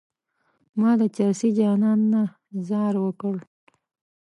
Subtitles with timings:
[0.79, 2.21] ما د چرسي جانان نه
[2.67, 3.35] ځار وکړ.